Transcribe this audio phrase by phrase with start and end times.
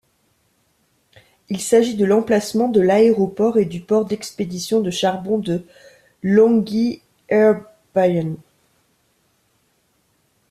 [1.49, 5.63] Il s'agit de l'emplacement de l'aéroport et du port d'expédition de charbon de
[6.23, 8.37] Longyearbyen.